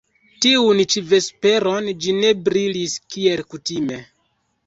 [0.43, 4.01] Tiun ĉi vesperon ĝi ne brilis kiel kutime.